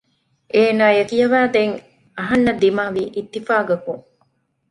އޭނާއަށް 0.53 1.09
ކިޔަވާ 1.11 1.39
ދޭން 1.53 1.75
އަހަންނަށް 2.17 2.61
ދިމާވީ 2.63 3.03
އިއްތިފާގަކުން 3.15 4.03